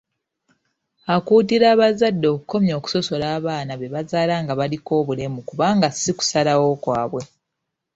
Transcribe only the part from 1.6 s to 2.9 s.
abazadde okukomya